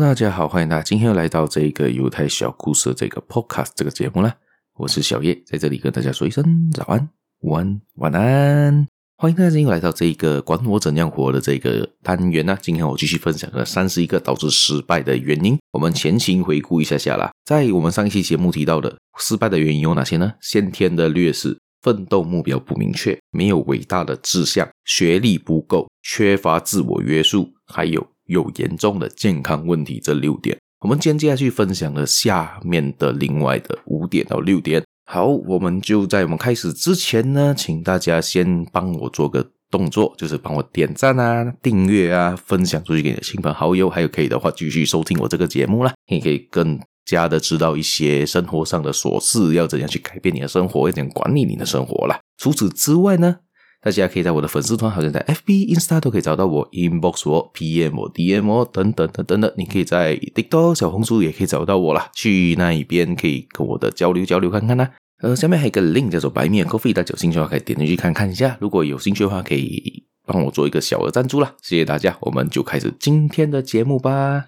[0.00, 4.32] 大家好，欢迎大家今天又来到这个犹太小故事这个 podcast 这个节目啦。
[4.74, 7.08] 我是小叶，在这里跟大家说一声早安、
[7.40, 8.86] 午安、晚安。
[9.16, 12.56] 欢迎大家又来到这个管我怎样活的这个单元呢。
[12.62, 15.58] 今天我继续分享了三十一个导致失败的原因。
[15.72, 20.32] 我们前情回顾一下下啦，在我们上一期节目提到的失败的原因有哪些呢？
[20.40, 28.06] 先天的劣势、奋斗目标不明确、没有伟大的志向、学历不够、缺乏自我约束，还有。
[28.28, 34.82] 有严重的健康问题，这六点，我们今天接下去分享了下面的另外的五点到六点。
[35.06, 45.94] 好，我们就在我们开始之前呢，请大家先帮我做个动作，就是帮我点赞啊、订阅啊、分享出去给你的亲朋好友，还有可以的话继续收听我这个节目啦。
[46.10, 52.20] 你可以更加的知道一些生活上的琐事，要怎样去改变你的生活，要怎样管理你的生活啦。
[52.36, 53.38] 除此之外呢，
[53.80, 59.54] 大家可以在我的粉丝团，好像在 FB、Insta 都可以找到我，inbox 我、PM 我、DM 我等等等等的。
[59.56, 64.90] 你可以在 TikTok、小红书也可以找到我啦，去那一边可以跟我的交流交流看看啦。
[65.22, 68.58] 呃，下面还有一个 link 叫做白面 Coffee，大家有兴趣的话可以点进去看看一下。
[68.60, 72.16] 如果有兴趣的话，可以帮我做一个小额赞助啦，谢谢大家。
[72.22, 74.46] 我们就开始今天的节目吧。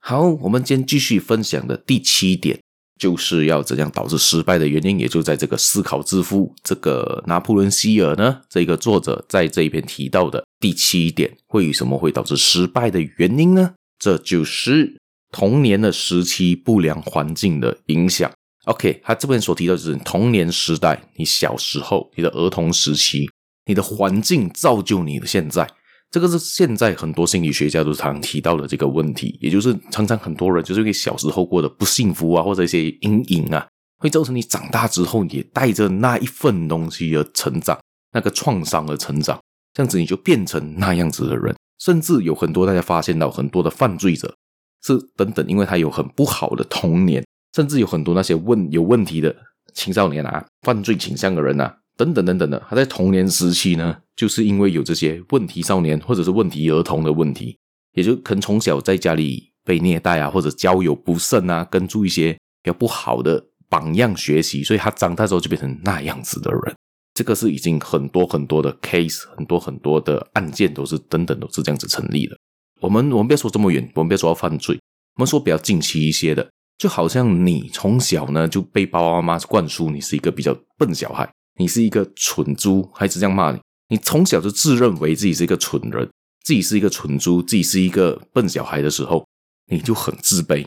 [0.00, 2.60] 好，我们今天继续分享的第七点。
[2.98, 13.74] 就是要怎样导致失败的原因，也就在这个思考之父这个拿破仑希尔呢，这个作者在这一篇提到的第七点，为什么会导致失败的原因呢？
[13.98, 14.96] 这就是
[15.32, 18.30] 童年的时期不良环境的影响。
[18.64, 23.30] OK，他这边所提到就是童年时代，你小时候，你的儿童时期，
[23.66, 25.66] 你的环境造就你的现在。
[26.10, 33.66] 这个是现在很多心理学家都常提到的这个问题，也就是常常很多人就是因为小时候过得不幸福啊，或者一些阴影啊，
[33.98, 37.78] 会造成你长大之后也带着那一份东西而成长，
[38.12, 39.38] 那个创伤而成长，
[39.74, 41.54] 这样子你就变成那样子的人。
[41.78, 44.34] 甚至有很多大家发现到很多的犯罪者
[44.82, 47.22] 是等等，因为他有很不好的童年，
[47.54, 49.36] 甚至有很多那些问有问题的
[49.74, 51.76] 青少年啊，犯罪倾向的人啊。
[51.98, 57.58] 等等等等的，他在童年时期呢，就是因为有这些问题少年或者是问题儿童的问题，
[57.94, 62.32] 也就可能从小在家里被虐待啊，或者交友不慎啊，跟住一些
[62.62, 66.74] 比较不好的榜样学习，所以他长大之后就变成那样子的人。
[67.14, 72.38] 这个是已经很多很多的 case，很多很多的案件都是等等都是这样子成立的。
[72.80, 74.78] 我们我们不要说这么远，我们不要说到犯罪，
[75.16, 76.48] 我们说比较近期一些的，
[76.78, 81.28] 就好像你从小呢就被爸爸妈妈灌输你是一个比较笨小孩。
[81.58, 83.60] 你是一个蠢猪，还是这样骂你？
[83.88, 86.08] 你从小就自认为自己是一个蠢人，
[86.44, 89.26] 自己是一个蠢猪，自己是一个笨小孩的时候，
[89.66, 90.66] 你就很自卑，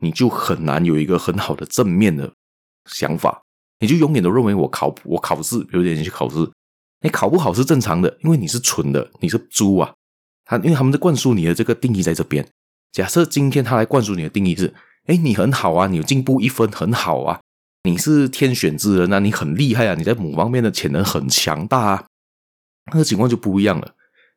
[0.00, 2.32] 你就很难有一个很好的正面的
[2.86, 3.42] 想法，
[3.80, 6.48] 你就永远都认为我考我考试，比如说你去考试，
[7.00, 9.92] 你考不好是正常的，因为你是蠢的，你是猪啊。
[10.44, 12.46] 他因为他们在灌输你的这个定义在这边。
[12.92, 14.72] 假设今天他来灌输你的定义是，
[15.06, 17.40] 哎，你很好啊，你有进步一分，很好啊。
[17.90, 22.04] 你是天选之人啊，你很厉害啊，你在某方面的潜能很强大啊，
[22.92, 23.94] 那个情况就不一样了，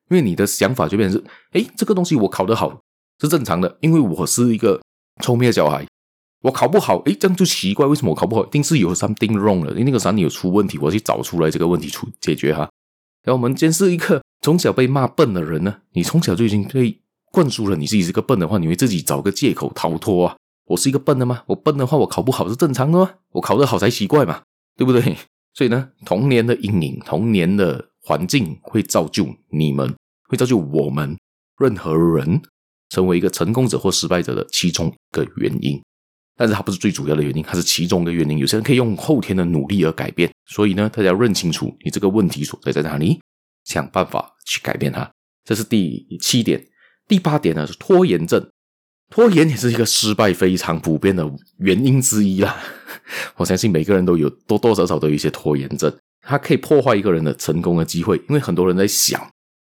[0.09, 2.79] 因为你的想法就变成是，诶，这个东西我考得好
[3.19, 4.81] 是正常的，因为我是一个
[5.21, 5.85] 聪明的小孩，
[6.43, 8.45] 我考不好，诶，这样就奇怪，为什么我考不好？
[8.45, 12.69] 一定是有 something wrong 了，因为那个啥你有出问题，我去找出来这个问题出解决哈。
[13.23, 16.97] 然后我们今天是一个从小被骂笨的人呢，你从小就已经被
[17.33, 20.37] 灌输了你自己是个笨的话，你会自己找个借口逃脱啊。
[20.71, 21.43] 我是一个笨的吗？
[21.47, 23.15] 我笨的话，我考不好是正常的吗？
[23.31, 24.41] 我考得好才奇怪嘛，
[24.77, 25.17] 对不对？
[25.53, 29.93] 所以呢，童年的阴影、童年的环境会造就你们，
[30.29, 31.17] 会造就我们
[31.57, 32.41] 任何人
[32.89, 35.81] 成为一个成功者或失败者的其中一个原因。
[36.37, 38.37] 但是它不是最主要的原因，它是其中一个原因。
[38.37, 40.31] 有些人可以用后天的努力而改变。
[40.45, 43.19] 所以呢，大家要认清楚你这个问题所在在哪里，
[43.65, 45.11] 想办法去改变它。
[45.43, 46.65] 这是第七点。
[47.09, 48.49] 第八点呢是拖延症。
[49.11, 52.57] 拖延也是一个失败非常普遍的原因之一啦。
[53.35, 58.15] 我相信每个人都有多多少少都有一些拖延症，它可以破坏一个人的成功的机会。
[58.29, 59.21] 因为很多人在想，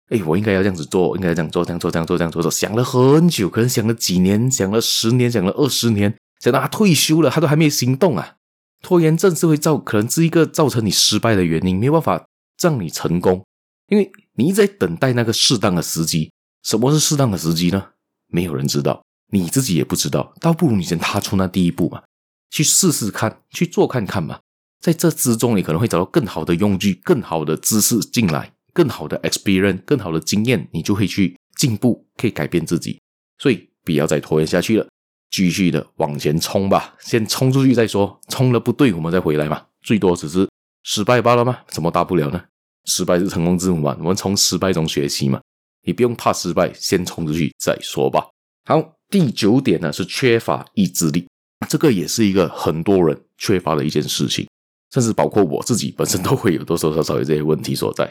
[0.07, 8.35] 哎，我应该要这样子做，应该这样做，这样做，这样做，这样做，做，想了很久，可能想了几年，想了十年，想了二十年，想到他退休了，他都还没行动啊。
[8.81, 12.25] 拖延症是会造，可能是一个造成你失败的原因，没有办法
[12.61, 13.43] 让你成功，
[13.89, 16.31] 因为你一直在等待那个适当的时机。
[16.63, 17.87] 什么是适当的时机呢？
[18.27, 19.03] 没有人知道。
[19.33, 22.03] 你自己也不知道，倒不如你先踏出那第一步嘛，
[22.51, 24.39] 去试试看，去做看看嘛。
[24.79, 33.01] 在这之中，你可能会找到更好的用具、更好的知识进来，更好的 experience、更好的经验，你就会去进步，可以改变自己。
[33.39, 34.87] 所以不要再拖延下去了，
[35.31, 36.93] 继续的往前冲吧。
[36.99, 39.65] 先冲出去再说，冲了不对，我们再回来嘛。
[39.81, 40.47] 最多只是
[40.83, 41.61] 失败罢了吗？
[41.71, 42.43] 什么大不了呢？
[42.85, 43.95] 失败是成功之母嘛。
[43.97, 45.41] 我们从失败中学习嘛。
[45.85, 48.27] 你不用怕失败，先冲出去再说吧。
[48.65, 48.92] 好。
[49.13, 51.27] 第九点呢是缺乏意志力，
[51.69, 54.47] 这个也是一个很多人缺乏的一件事情，
[54.91, 58.05] 甚至包括我自己本身都会有多多少少有这些问题所在。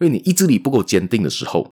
[0.00, 1.70] 因为你意志力不够坚定的时候，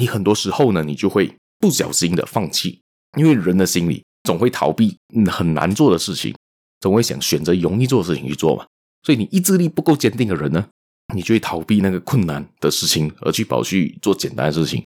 [0.00, 2.80] 你很多时候呢，你就会不小心的放弃。
[3.18, 4.96] 因为人的心里总会逃避
[5.30, 6.34] 很难做的事情，
[6.80, 8.64] 总会想选择容易做的事情去做嘛。
[9.02, 10.66] 所以你意志力不够坚定的人呢，
[11.14, 14.82] 你就会逃避那个困难的事情，而去跑去做简单的事情。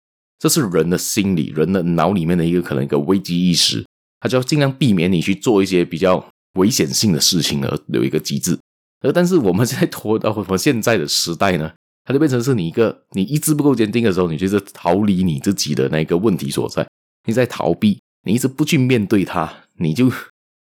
[0.45, 3.83] 这是人的心理，人的脑里面的一个可能一个危机意识，
[4.19, 6.23] 他就要尽量避免你去做一些比较
[6.59, 8.55] 危险性的事情而有一个机制。
[9.01, 16.87] 而但是我们现在拖到 我们现在的时代呢，它就变成是你一个你意志不够坚定的时候，你就是逃离你自己的那个问题所在，
[17.27, 20.11] 你在逃避，你一直不去面对它，你就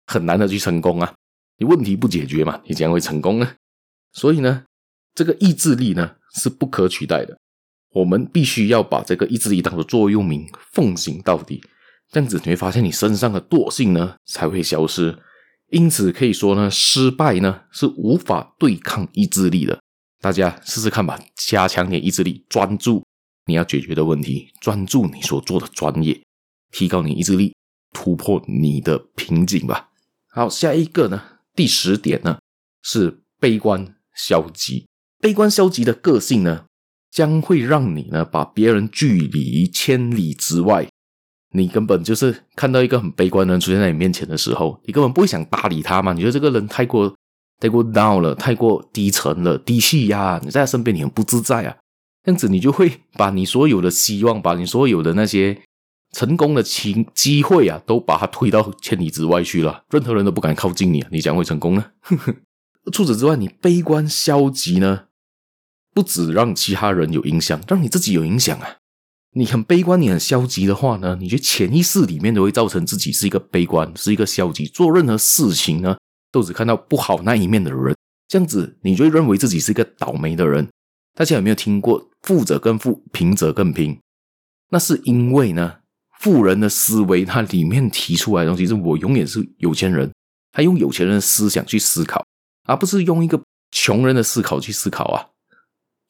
[0.08, 1.14] 很难的去成功啊！
[1.58, 3.52] 你问题不解决嘛，你怎样会成功呢？
[4.14, 4.64] 所以呢，
[5.14, 7.38] 这个意志力呢是不可取代的。
[7.92, 11.62] 我们必须要把这个意志力当作座右铭，奉行到底。
[12.10, 15.18] 这样子你会发现，你身上的惰性呢才会消失。
[15.70, 19.80] 因此可以说呢，失败呢是无法对抗意志力的。
[20.20, 23.04] 大家试试看吧，加强点意志力，专注
[23.46, 26.20] 你要解决的问题，专注你所做的专业，
[26.72, 27.54] 提高你意志力，
[27.92, 29.90] 突破你的瓶颈吧。
[30.30, 31.22] 好，下一个呢，
[31.54, 32.38] 第十点呢
[32.82, 34.86] 是悲观消极。
[35.20, 36.64] 悲观消极的个性呢，
[37.10, 40.86] 将会让你呢把别人拒离千里之外。
[41.52, 46.12] 你根本就是看到一个很悲观的人出现在你面前的时候，你根本不会想搭理他嘛？
[46.12, 47.12] 你觉得这个人太过
[47.58, 51.76] 太过 down 了，太过低沉了，低气压，你在他身边你很不自在啊。
[52.22, 55.60] 这样子你就会把你所有的希望，把你所有的那些
[56.12, 59.82] 成功的机机会啊，都把它推到千里之外去了。
[59.90, 61.84] 任何人都不敢靠近你，你将会成功呢？
[62.92, 65.06] 除此之外，你悲观消极呢，
[66.00, 68.78] 不止让其他人有影响，让你自己有影响啊。
[69.32, 75.94] 你很悲观，你很消极的话呢，你就潜意识里面都会造成自己是一个悲观，是一个消极，做任何事情呢
[76.32, 77.94] 都只看到不好那一面的人，
[78.28, 80.66] 这样子你就会认为自己是一个倒霉的人。
[81.14, 84.00] 大家有没有听过“富者更富，贫者更贫”？
[84.72, 85.80] 那是因为呢，
[86.18, 90.10] 富人的思维它里面提出来的东西是我永远是有钱人，
[90.50, 92.24] 他用有钱人的思想去思考，
[92.66, 93.38] 而不是用一个
[93.70, 95.28] 穷人的思考去思考啊，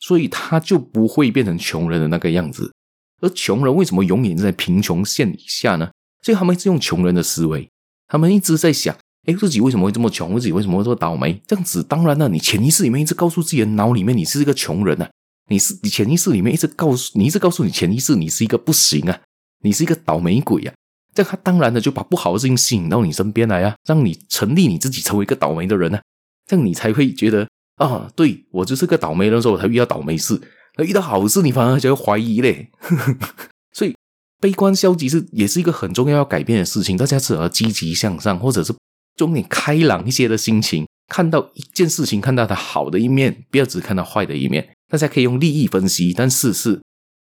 [0.00, 2.73] 所以他就不会变成穷人的那个样子。
[3.20, 5.91] 而穷人为什么永远在贫穷线以下呢？
[6.23, 7.69] 所以他们一直用穷人的思维，
[8.08, 10.35] 他们一直在想：哎，自己为什么会这么穷？
[10.35, 11.41] 自己为什么会这么倒霉？
[11.47, 15.11] 这样子，当然了，你潜意识里面一直告诉自己的脑里面，你是一个穷人啊！
[15.49, 19.20] 你是你潜意识里面一直告诉你，一直告诉你潜意识，你是一个不行啊，
[19.62, 20.73] 你是一个倒霉鬼啊！
[21.12, 26.00] 这样他当然的就把不好的事情吸引到你身边来啊，让你成立你自己成为一个倒霉的人啊！
[26.47, 27.49] 这样你才会觉得
[27.80, 30.38] 啊，对，我就是个倒霉人的时候，我才遇到倒霉事。
[30.78, 32.70] 遇到好事，你反而就会怀疑嘞。
[33.72, 33.94] 所以，
[34.38, 36.96] 悲观消极是也是一个很重要要改变的事情。
[36.96, 38.74] 大家只要积极向上，或者是
[39.16, 44.68] 重点开朗一些的心情，看到一件事情，看到它好的一面，不要只看到坏的一面。
[44.88, 46.80] 大家可以用利益分析，但是是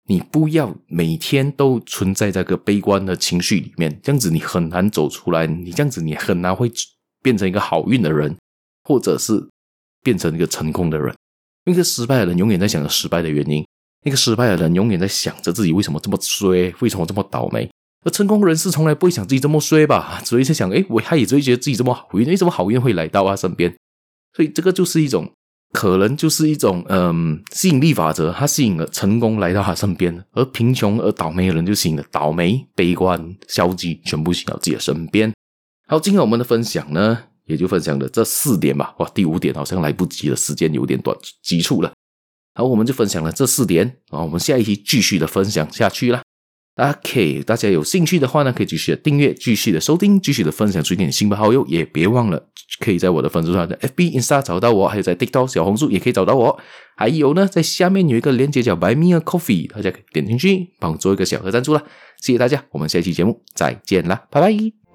[0.08, 5.46] 你不要每天都存在这个悲观的情绪里面，这样子你很难走出来。
[5.46, 6.70] 你这样子你很难会
[7.22, 8.36] 变成一个好运的人，
[8.84, 9.48] 或者是
[10.02, 11.14] 变成一个成功的人。
[11.64, 13.64] 那个失败的人永远在想着失败的原因，
[14.04, 17.68] 那个失败的人永远在想着自己为什么这么衰，为什么这么倒霉。
[18.04, 23.74] 而成功人士从来不会想自己这么衰吧，只会在想，哎，我他也只会觉得自己这么好运，为什么好运会来到他身边？
[24.34, 25.30] 所以这个就是一种，
[25.72, 35.34] 可能就是一种，嗯，吸引力法则，他吸引了成功来到他身边，而贫穷而倒霉的人就吸引了倒霉、悲观、消极，全部吸引到自己的身边。
[35.88, 41.92] 好，今天我们的分享呢，也就分享了这四点吧，哇，第五点好像来不及了，时间有点短，急促了。
[42.54, 46.22] 好，我们就分享了这四点，啊，我们下一期继续的分享下去啦。
[46.76, 56.60] OK，大家有兴趣的话呢，可以继续的订阅，继续的收听，继续的分享出一点新朋好友，也别忘了可以在我的粉丝团的 FB、Insta 找到我，还有在 TikTok、小红书也可以找到我。
[56.96, 61.82] 还有呢，在下面有一个链接叫 Buy Me a Coffee，大家可以点进去帮我做一个小额赞助啦。
[62.20, 64.87] 谢谢大家，我们下期节目再见啦，拜拜。